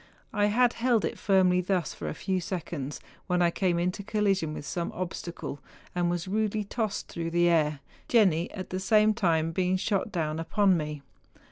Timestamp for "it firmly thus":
1.05-1.93